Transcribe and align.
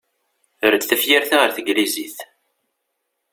Err-d 0.65 0.81
tafyirt-a 0.85 1.35
ɣer 1.37 1.49
tneglizit. 1.55 2.17